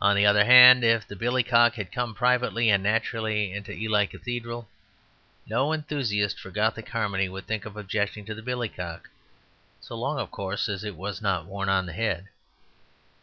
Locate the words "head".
11.92-12.30